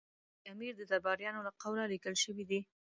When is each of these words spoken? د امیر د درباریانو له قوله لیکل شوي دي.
د 0.41 0.43
امیر 0.53 0.73
د 0.77 0.81
درباریانو 0.91 1.45
له 1.47 1.51
قوله 1.61 1.83
لیکل 1.93 2.13
شوي 2.23 2.43
دي. 2.49 2.59